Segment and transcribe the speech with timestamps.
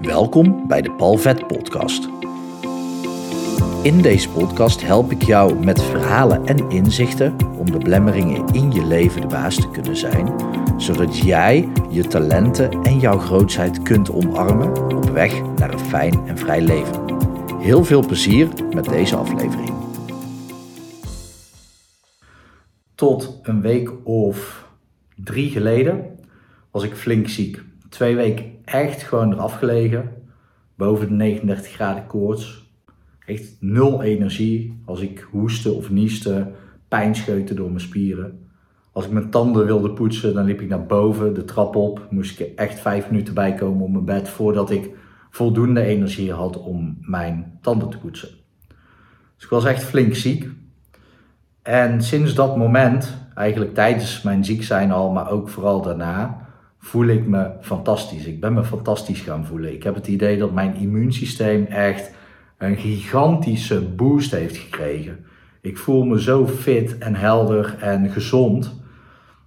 [0.00, 2.08] Welkom bij de Palvet Podcast.
[3.82, 8.86] In deze podcast help ik jou met verhalen en inzichten om de blemmeringen in je
[8.86, 10.34] leven de baas te kunnen zijn,
[10.76, 16.38] zodat jij je talenten en jouw grootheid kunt omarmen op weg naar een fijn en
[16.38, 17.18] vrij leven.
[17.58, 19.72] Heel veel plezier met deze aflevering.
[22.94, 24.68] Tot een week of
[25.16, 26.18] drie geleden
[26.70, 27.68] was ik flink ziek.
[27.90, 30.12] Twee weken echt gewoon eraf gelegen.
[30.74, 32.72] Boven de 39 graden koorts.
[33.26, 34.82] Echt nul energie.
[34.84, 36.52] Als ik hoestte of nieste,
[36.88, 38.48] pijnscheuten door mijn spieren.
[38.92, 42.06] Als ik mijn tanden wilde poetsen, dan liep ik naar boven, de trap op.
[42.10, 44.90] Moest ik echt vijf minuten bijkomen op mijn bed voordat ik
[45.30, 48.28] voldoende energie had om mijn tanden te poetsen.
[49.34, 50.48] Dus ik was echt flink ziek.
[51.62, 56.48] En sinds dat moment, eigenlijk tijdens mijn ziek zijn al, maar ook vooral daarna,
[56.80, 58.24] voel ik me fantastisch.
[58.24, 59.72] Ik ben me fantastisch gaan voelen.
[59.72, 62.10] Ik heb het idee dat mijn immuunsysteem echt
[62.58, 65.24] een gigantische boost heeft gekregen.
[65.60, 68.82] Ik voel me zo fit en helder en gezond.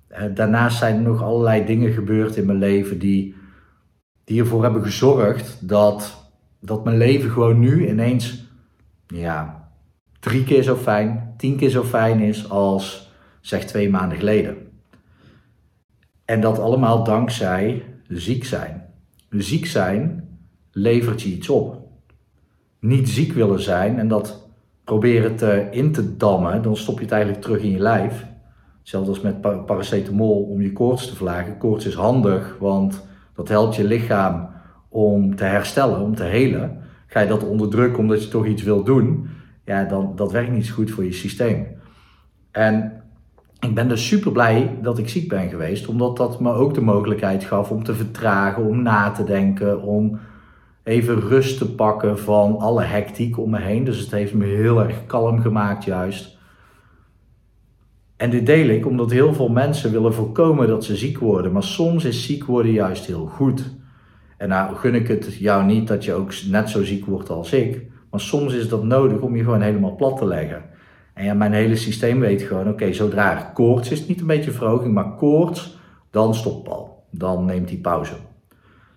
[0.07, 3.35] Eh, daarnaast zijn er nog allerlei dingen gebeurd in mijn leven die,
[4.23, 6.29] die ervoor hebben gezorgd dat,
[6.59, 8.51] dat mijn leven gewoon nu ineens
[9.07, 9.69] ja,
[10.19, 14.72] drie keer zo fijn, tien keer zo fijn is als zeg twee maanden geleden.
[16.25, 18.85] En dat allemaal dankzij ziek zijn.
[19.29, 20.27] Ziek zijn
[20.71, 21.87] levert je iets op.
[22.79, 24.49] Niet ziek willen zijn en dat
[24.83, 28.25] proberen te in te dammen, dan stop je het eigenlijk terug in je lijf.
[28.81, 31.57] Zelfs als met paracetamol om je koorts te verlagen.
[31.57, 34.49] Koorts is handig, want dat helpt je lichaam
[34.89, 36.81] om te herstellen, om te helen.
[37.07, 39.29] Ga je dat onderdrukken omdat je toch iets wil doen,
[39.65, 41.67] ja, dan dat werkt niet zo goed voor je systeem.
[42.51, 43.02] En
[43.63, 46.81] ik ben dus super blij dat ik ziek ben geweest, omdat dat me ook de
[46.81, 50.19] mogelijkheid gaf om te vertragen, om na te denken, om
[50.83, 53.83] even rust te pakken van alle hectiek om me heen.
[53.83, 56.37] Dus het heeft me heel erg kalm gemaakt juist.
[58.17, 61.63] En dit deel ik omdat heel veel mensen willen voorkomen dat ze ziek worden, maar
[61.63, 63.75] soms is ziek worden juist heel goed.
[64.37, 67.53] En nou gun ik het jou niet dat je ook net zo ziek wordt als
[67.53, 67.81] ik,
[68.11, 70.63] maar soms is dat nodig om je gewoon helemaal plat te leggen.
[71.13, 75.15] En mijn hele systeem weet gewoon, oké, zodra koorts is, niet een beetje verhoging, maar
[75.15, 75.77] koorts,
[76.09, 77.03] dan stopt Paul.
[77.09, 78.13] Dan neemt hij pauze.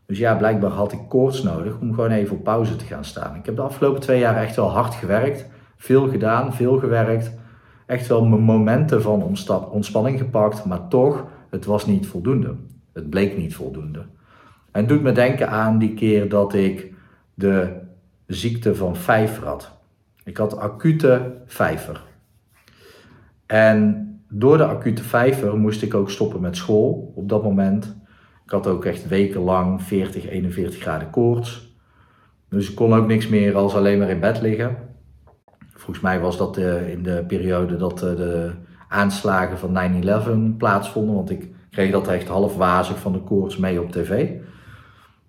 [0.07, 3.37] Dus ja, blijkbaar had ik koorts nodig om gewoon even op pauze te gaan staan.
[3.37, 5.47] Ik heb de afgelopen twee jaar echt wel hard gewerkt.
[5.77, 7.33] Veel gedaan, veel gewerkt.
[7.87, 9.39] Echt wel mijn momenten van
[9.71, 12.55] ontspanning gepakt, maar toch, het was niet voldoende.
[12.93, 13.99] Het bleek niet voldoende.
[14.73, 16.93] En het doet me denken aan die keer dat ik
[17.35, 17.73] de
[18.27, 19.76] ziekte van vijver had.
[20.27, 22.03] Ik had acute vijver.
[23.47, 27.97] En door de acute vijver moest ik ook stoppen met school op dat moment.
[28.45, 31.77] Ik had ook echt wekenlang 40, 41 graden koorts.
[32.49, 34.77] Dus ik kon ook niks meer als alleen maar in bed liggen.
[35.73, 38.51] Volgens mij was dat uh, in de periode dat uh, de
[38.89, 41.15] aanslagen van 9-11 plaatsvonden.
[41.15, 44.31] Want ik kreeg dat echt half wazig van de koorts mee op tv.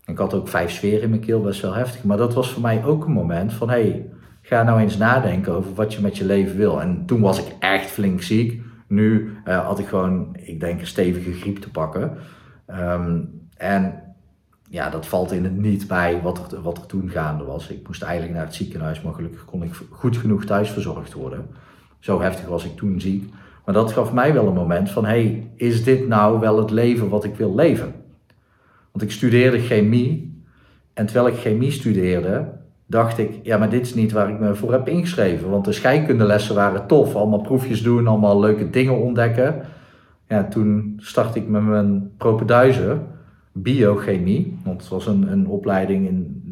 [0.06, 2.04] Ik had ook vijf sferen in mijn keel, best wel heftig.
[2.04, 3.70] Maar dat was voor mij ook een moment van...
[3.70, 4.10] Hey,
[4.48, 6.82] ga nou eens nadenken over wat je met je leven wil.
[6.82, 8.62] En toen was ik echt flink ziek.
[8.88, 12.18] Nu uh, had ik gewoon, ik denk, een stevige griep te pakken.
[12.68, 14.04] Um, en
[14.70, 17.70] ja, dat valt in het niet bij wat er, wat er toen gaande was.
[17.70, 21.46] Ik moest eigenlijk naar het ziekenhuis, maar gelukkig kon ik goed genoeg thuis verzorgd worden.
[22.00, 23.34] Zo heftig was ik toen ziek.
[23.66, 27.10] Maar dat gaf mij wel een moment van, hey, is dit nou wel het leven
[27.10, 27.94] wat ik wil leven?
[28.92, 30.44] Want ik studeerde chemie.
[30.94, 32.57] En terwijl ik chemie studeerde,
[32.88, 35.50] dacht ik, ja, maar dit is niet waar ik me voor heb ingeschreven.
[35.50, 39.62] Want de scheikundelessen waren tof, allemaal proefjes doen, allemaal leuke dingen ontdekken.
[40.28, 43.08] Ja, toen startte ik met mijn propeduizen,
[43.52, 44.58] biochemie.
[44.64, 46.44] Want het was een, een opleiding, in,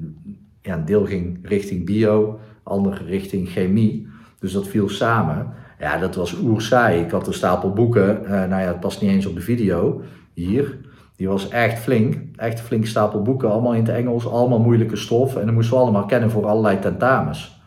[0.61, 4.07] ja, een deel ging richting bio, ander richting chemie.
[4.39, 5.47] Dus dat viel samen.
[5.79, 7.01] Ja, dat was oerzaai.
[7.01, 10.01] Ik had een stapel boeken, uh, nou ja, het past niet eens op de video
[10.33, 10.77] hier.
[11.15, 14.95] Die was echt flink, echt een flinke stapel boeken, allemaal in het Engels, allemaal moeilijke
[14.95, 15.35] stof.
[15.35, 17.61] En dan moesten we allemaal kennen voor allerlei tentamens.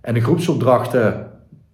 [0.00, 1.30] En de groepsopdrachten,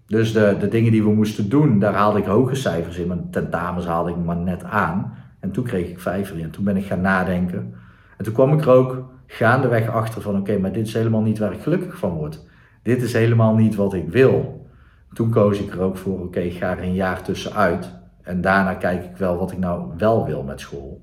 [0.07, 3.07] dus de, de dingen die we moesten doen, daar haalde ik hoge cijfers in.
[3.07, 5.15] Maar tentamens haalde ik maar net aan.
[5.41, 7.75] En toen kreeg ik vijver en toen ben ik gaan nadenken.
[8.17, 11.39] En toen kwam ik er ook gaandeweg achter van oké, maar dit is helemaal niet
[11.39, 12.47] waar ik gelukkig van word.
[12.83, 14.67] Dit is helemaal niet wat ik wil.
[15.13, 17.98] Toen koos ik er ook voor, oké, ik ga er een jaar tussenuit.
[18.29, 21.01] En daarna kijk ik wel wat ik nou wel wil met school.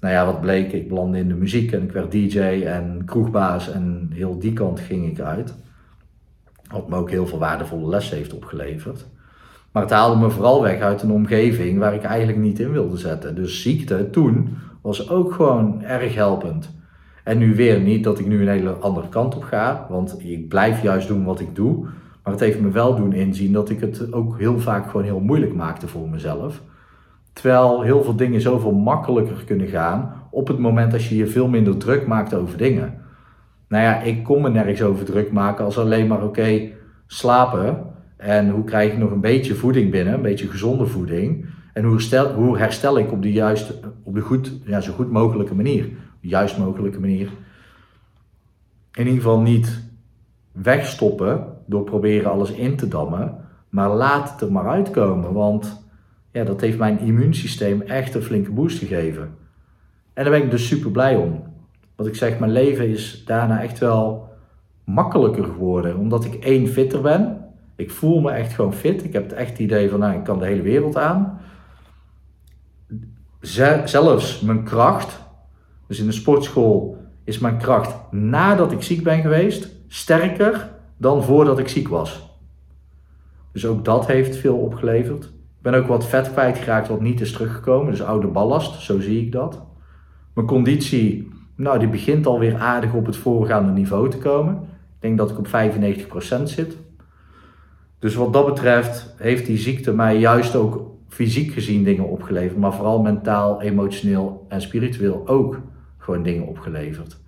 [0.00, 3.72] Nou ja, wat bleek, ik belandde in de muziek en ik werd DJ en kroegbaas
[3.72, 5.54] en heel die kant ging ik uit.
[6.70, 9.06] Wat me ook heel veel waardevolle lessen heeft opgeleverd.
[9.72, 12.96] Maar het haalde me vooral weg uit een omgeving waar ik eigenlijk niet in wilde
[12.96, 13.34] zetten.
[13.34, 16.74] Dus ziekte toen was ook gewoon erg helpend.
[17.24, 20.48] En nu weer niet dat ik nu een hele andere kant op ga, want ik
[20.48, 21.86] blijf juist doen wat ik doe.
[22.26, 25.20] Maar het heeft me wel doen inzien dat ik het ook heel vaak gewoon heel
[25.20, 26.62] moeilijk maakte voor mezelf.
[27.32, 31.48] Terwijl heel veel dingen zoveel makkelijker kunnen gaan op het moment als je je veel
[31.48, 32.94] minder druk maakt over dingen.
[33.68, 36.70] Nou ja, ik kon me nergens over druk maken als alleen maar oké,
[37.06, 37.84] slapen.
[38.16, 41.46] En hoe krijg ik nog een beetje voeding binnen, een beetje gezonde voeding.
[41.72, 45.10] En hoe herstel, hoe herstel ik op de juiste, op de goed, ja, zo goed
[45.10, 45.88] mogelijke manier,
[46.20, 47.28] juist mogelijke manier.
[48.92, 49.82] In ieder geval niet
[50.52, 53.36] wegstoppen door proberen alles in te dammen,
[53.68, 55.32] maar laat het er maar uitkomen.
[55.32, 55.84] Want
[56.32, 59.34] ja, dat heeft mijn immuunsysteem echt een flinke boost gegeven.
[60.14, 61.42] En daar ben ik dus super blij om.
[61.96, 64.28] Want ik zeg, mijn leven is daarna echt wel
[64.84, 65.96] makkelijker geworden.
[65.96, 67.44] Omdat ik één fitter ben.
[67.76, 69.04] Ik voel me echt gewoon fit.
[69.04, 71.40] Ik heb het echt idee van, nou, ik kan de hele wereld aan.
[73.84, 75.24] Zelfs mijn kracht.
[75.86, 81.58] Dus in de sportschool is mijn kracht nadat ik ziek ben geweest sterker dan voordat
[81.58, 82.38] ik ziek was.
[83.52, 85.24] Dus ook dat heeft veel opgeleverd.
[85.24, 87.90] Ik ben ook wat vet kwijtgeraakt wat niet is teruggekomen.
[87.90, 89.62] Dus oude ballast, zo zie ik dat.
[90.34, 94.54] Mijn conditie, nou die begint alweer aardig op het voorgaande niveau te komen.
[94.54, 96.76] Ik denk dat ik op 95% zit.
[97.98, 102.58] Dus wat dat betreft heeft die ziekte mij juist ook fysiek gezien dingen opgeleverd.
[102.58, 105.60] Maar vooral mentaal, emotioneel en spiritueel ook
[105.98, 107.18] gewoon dingen opgeleverd.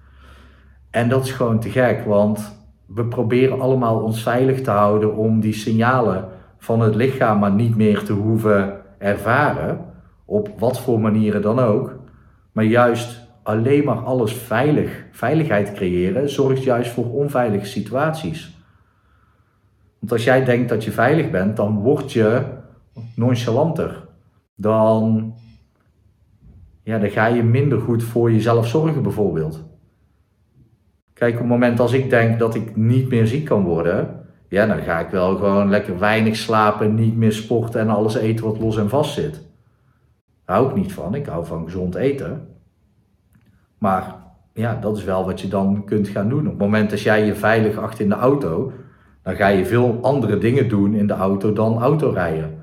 [0.90, 2.57] En dat is gewoon te gek, want
[2.88, 7.76] we proberen allemaal ons veilig te houden om die signalen van het lichaam maar niet
[7.76, 9.84] meer te hoeven ervaren,
[10.24, 11.98] op wat voor manieren dan ook.
[12.52, 18.56] Maar juist alleen maar alles veilig, veiligheid creëren, zorgt juist voor onveilige situaties.
[19.98, 22.42] Want als jij denkt dat je veilig bent, dan word je
[23.14, 24.06] nonchalanter.
[24.54, 25.34] Dan,
[26.82, 29.64] ja, dan ga je minder goed voor jezelf zorgen, bijvoorbeeld.
[31.18, 34.66] Kijk, op het moment als ik denk dat ik niet meer ziek kan worden, ja,
[34.66, 38.58] dan ga ik wel gewoon lekker weinig slapen, niet meer sporten en alles eten wat
[38.58, 39.46] los en vast zit.
[40.44, 41.14] Daar hou ik niet van.
[41.14, 42.48] Ik hou van gezond eten.
[43.78, 44.14] Maar
[44.52, 46.44] ja, dat is wel wat je dan kunt gaan doen.
[46.44, 48.72] Op het moment dat jij je veilig achter in de auto,
[49.22, 52.58] dan ga je veel andere dingen doen in de auto dan autorijden.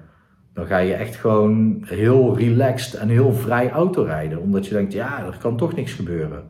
[0.54, 4.42] Dan ga je echt gewoon heel relaxed en heel vrij autorijden.
[4.42, 6.44] Omdat je denkt, ja, er kan toch niks gebeuren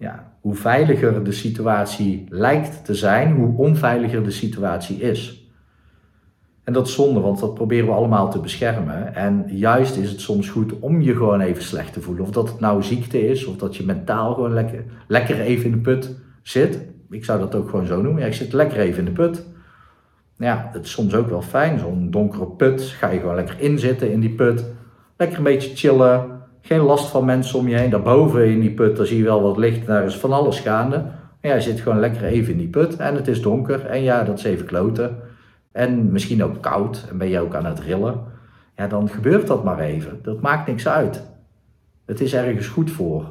[0.00, 5.48] ja, hoe veiliger de situatie lijkt te zijn, hoe onveiliger de situatie is.
[6.64, 9.14] En dat is zonde, want dat proberen we allemaal te beschermen.
[9.14, 12.24] En juist is het soms goed om je gewoon even slecht te voelen.
[12.24, 15.72] Of dat het nou ziekte is, of dat je mentaal gewoon lekker, lekker even in
[15.72, 16.80] de put zit.
[17.10, 18.20] Ik zou dat ook gewoon zo noemen.
[18.20, 19.46] Ja, ik zit lekker even in de put.
[20.36, 21.78] Ja, het is soms ook wel fijn.
[21.78, 24.64] Zo'n donkere put, ga je gewoon lekker inzitten in die put.
[25.16, 27.90] Lekker een beetje chillen geen last van mensen om je heen.
[27.90, 29.86] Daarboven in die put, daar zie je wel wat licht.
[29.86, 30.96] Daar is van alles gaande.
[30.96, 32.96] Maar jij zit gewoon lekker even in die put.
[32.96, 33.86] En het is donker.
[33.86, 35.16] En ja, dat is even kloten.
[35.72, 37.06] En misschien ook koud.
[37.10, 38.20] En ben je ook aan het rillen.
[38.76, 40.18] Ja, dan gebeurt dat maar even.
[40.22, 41.22] Dat maakt niks uit.
[42.06, 43.24] Het is ergens goed voor.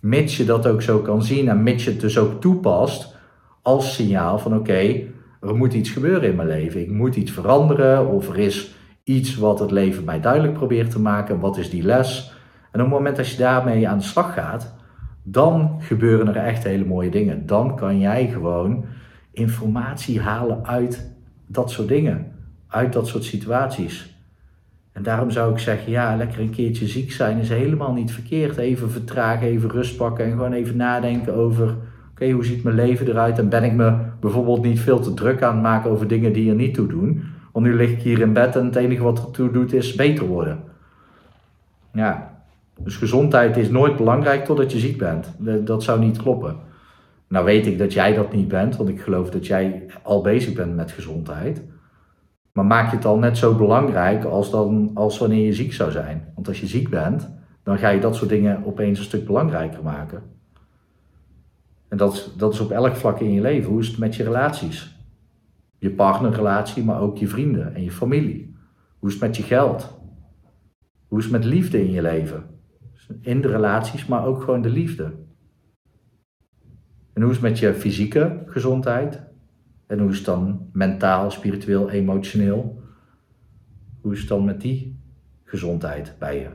[0.00, 1.48] Mits je dat ook zo kan zien.
[1.48, 3.16] En mits je het dus ook toepast.
[3.62, 5.02] Als signaal van oké,
[5.40, 6.80] er moet iets gebeuren in mijn leven.
[6.80, 8.08] Ik moet iets veranderen.
[8.08, 8.74] Of er is
[9.04, 11.40] iets wat het leven mij duidelijk probeert te maken.
[11.40, 12.38] Wat is die les?
[12.70, 14.74] En op het moment dat je daarmee aan de slag gaat,
[15.22, 17.46] dan gebeuren er echt hele mooie dingen.
[17.46, 18.84] Dan kan jij gewoon
[19.32, 21.14] informatie halen uit
[21.46, 22.32] dat soort dingen,
[22.68, 24.18] uit dat soort situaties.
[24.92, 28.56] En daarom zou ik zeggen, ja, lekker een keertje ziek zijn is helemaal niet verkeerd.
[28.56, 31.74] Even vertragen, even rust pakken en gewoon even nadenken over,
[32.10, 33.38] oké, hoe ziet mijn leven eruit?
[33.38, 36.48] En ben ik me bijvoorbeeld niet veel te druk aan het maken over dingen die
[36.48, 37.22] er niet toe doen?
[37.52, 39.94] Want nu lig ik hier in bed en het enige wat er toe doet is
[39.94, 40.58] beter worden.
[41.92, 42.29] Ja,
[42.82, 45.34] dus gezondheid is nooit belangrijk totdat je ziek bent.
[45.64, 46.56] Dat zou niet kloppen.
[47.28, 50.54] Nou weet ik dat jij dat niet bent, want ik geloof dat jij al bezig
[50.54, 51.62] bent met gezondheid.
[52.52, 55.90] Maar maak je het al net zo belangrijk als, dan, als wanneer je ziek zou
[55.90, 56.32] zijn.
[56.34, 57.30] Want als je ziek bent,
[57.62, 60.22] dan ga je dat soort dingen opeens een stuk belangrijker maken.
[61.88, 63.70] En dat, dat is op elk vlak in je leven.
[63.70, 64.98] Hoe is het met je relaties?
[65.78, 68.56] Je partnerrelatie, maar ook je vrienden en je familie.
[68.98, 69.98] Hoe is het met je geld?
[71.08, 72.59] Hoe is het met liefde in je leven?
[73.20, 75.12] In de relaties, maar ook gewoon de liefde.
[77.12, 79.22] En hoe is het met je fysieke gezondheid?
[79.86, 82.82] En hoe is het dan mentaal, spiritueel, emotioneel?
[84.00, 85.00] Hoe is het dan met die
[85.44, 86.48] gezondheid bij je?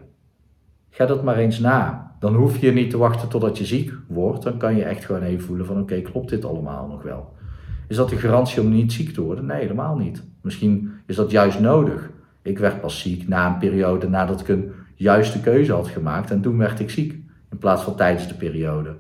[0.90, 2.16] Ga dat maar eens na.
[2.20, 4.44] Dan hoef je niet te wachten totdat je ziek wordt.
[4.44, 7.34] Dan kan je echt gewoon even voelen van oké, klopt dit allemaal nog wel?
[7.88, 9.46] Is dat de garantie om niet ziek te worden?
[9.46, 10.24] Nee, helemaal niet.
[10.42, 12.12] Misschien is dat juist nodig.
[12.42, 16.42] Ik werd pas ziek na een periode nadat ik een juiste keuze had gemaakt en
[16.42, 17.24] toen werd ik ziek.
[17.52, 18.96] in plaats van tijdens de periode.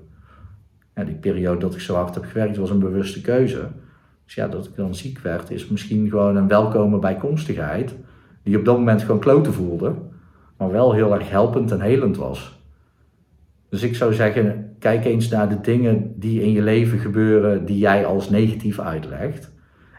[0.95, 3.67] Ja, die periode dat ik zo hard heb gewerkt was een bewuste keuze.
[4.25, 7.95] Dus ja, dat ik dan ziek werd, is misschien gewoon een welkome bijkomstigheid,
[8.43, 9.93] die op dat moment gewoon kloten voelde,
[10.57, 12.59] maar wel heel erg helpend en helend was.
[13.69, 17.77] Dus ik zou zeggen, kijk eens naar de dingen die in je leven gebeuren, die
[17.77, 19.51] jij als negatief uitlegt.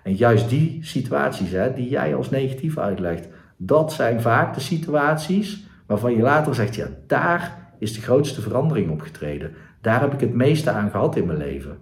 [0.02, 5.65] En juist die situaties hè, die jij als negatief uitlegt, dat zijn vaak de situaties
[5.86, 9.50] waarvan je later zegt, ja, daar is de grootste verandering opgetreden.
[9.80, 11.78] Daar heb ik het meeste aan gehad in mijn leven.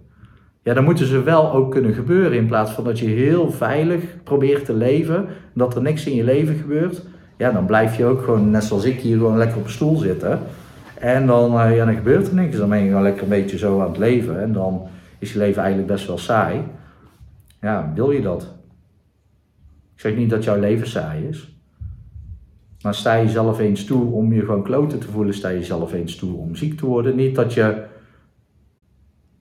[0.63, 4.03] Ja, dan moeten ze wel ook kunnen gebeuren in plaats van dat je heel veilig
[4.23, 7.01] probeert te leven, dat er niks in je leven gebeurt.
[7.37, 9.97] Ja, dan blijf je ook gewoon, net zoals ik hier, gewoon lekker op een stoel
[9.97, 10.39] zitten.
[10.99, 12.57] En dan, uh, ja, dan gebeurt er niks.
[12.57, 14.41] Dan ben je gewoon lekker een beetje zo aan het leven.
[14.41, 14.87] En dan
[15.19, 16.61] is je leven eigenlijk best wel saai.
[17.61, 18.41] Ja, wil je dat?
[19.93, 21.54] Ik zeg niet dat jouw leven saai is.
[22.85, 25.93] Maar sta je zelf eens toe om je gewoon kloten te voelen, sta je zelf
[25.93, 27.15] eens toe om ziek te worden.
[27.15, 27.83] Niet dat je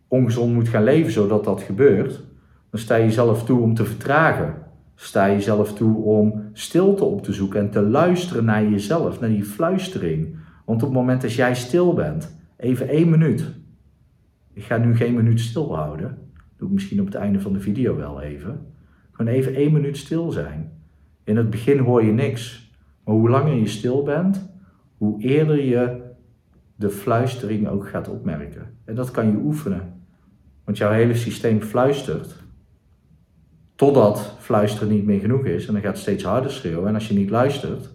[0.08, 2.22] ongezond moet gaan leven zodat dat gebeurt.
[2.70, 4.54] Dan sta je zelf toe om te vertragen.
[4.94, 9.30] Sta je zelf toe om stilte op te zoeken en te luisteren naar jezelf, naar
[9.30, 10.36] die fluistering.
[10.64, 13.44] Want op het moment dat jij stil bent, even één minuut.
[14.52, 16.18] Ik ga nu geen minuut stilhouden.
[16.56, 18.66] Doe ik misschien op het einde van de video wel even.
[19.10, 20.72] Gewoon even één minuut stil zijn.
[21.24, 22.63] In het begin hoor je niks.
[23.04, 24.48] Maar hoe langer je stil bent,
[24.96, 26.02] hoe eerder je
[26.76, 28.76] de fluistering ook gaat opmerken.
[28.84, 30.02] En dat kan je oefenen.
[30.64, 32.42] Want jouw hele systeem fluistert.
[33.74, 35.66] Totdat fluisteren niet meer genoeg is.
[35.66, 36.88] En dan gaat het steeds harder schreeuwen.
[36.88, 37.94] En als je niet luistert,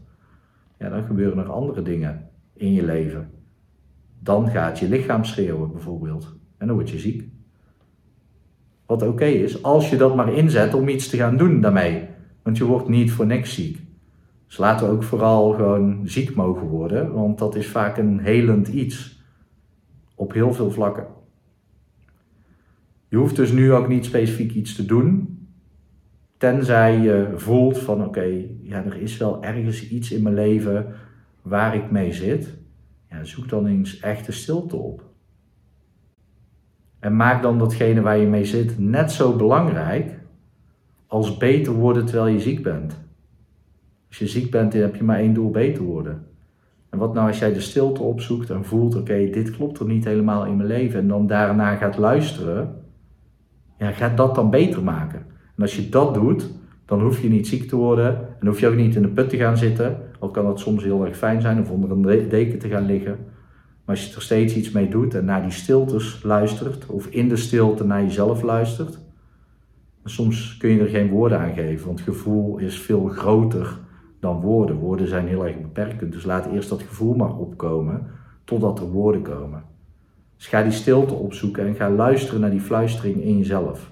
[0.77, 3.29] ja, dan gebeuren er andere dingen in je leven.
[4.19, 6.35] Dan gaat je lichaam schreeuwen bijvoorbeeld.
[6.57, 7.29] En dan word je ziek.
[8.85, 12.07] Wat oké is, als je dat maar inzet om iets te gaan doen daarmee.
[12.43, 13.88] Want je wordt niet voor niks ziek.
[14.49, 18.67] Dus laten we ook vooral gewoon ziek mogen worden, want dat is vaak een helend
[18.67, 19.23] iets.
[20.15, 21.07] Op heel veel vlakken.
[23.07, 25.39] Je hoeft dus nu ook niet specifiek iets te doen,
[26.37, 30.95] tenzij je voelt van oké, ja, er is wel ergens iets in mijn leven
[31.41, 32.57] waar ik mee zit.
[33.09, 35.03] Ja, zoek dan eens echte stilte op.
[36.99, 40.19] En maak dan datgene waar je mee zit net zo belangrijk
[41.07, 43.08] als beter worden terwijl je ziek bent.
[44.09, 46.25] Als je ziek bent, dan heb je maar één doel, beter worden.
[46.89, 50.05] En wat nou als jij de stilte opzoekt en voelt, oké, dit klopt er niet
[50.05, 50.99] helemaal in mijn leven.
[50.99, 52.75] En dan daarna gaat luisteren,
[53.77, 55.25] ja, gaat dat dan beter maken.
[55.55, 56.49] En als je dat doet,
[56.85, 58.27] dan hoef je niet ziek te worden.
[58.39, 59.97] En hoef je ook niet in de put te gaan zitten.
[60.19, 63.17] Al kan dat soms heel erg fijn zijn, of onder een deken te gaan liggen.
[63.85, 67.29] Maar als je er steeds iets mee doet en naar die stiltes luistert, of in
[67.29, 68.99] de stilte naar jezelf luistert,
[70.03, 73.77] soms kun je er geen woorden aan geven, want gevoel is veel groter
[74.19, 74.75] dan woorden.
[74.75, 78.07] Woorden zijn heel erg beperkend, dus laat eerst dat gevoel maar opkomen
[78.43, 79.63] totdat er woorden komen.
[80.35, 83.91] Dus ga die stilte opzoeken en ga luisteren naar die fluistering in jezelf.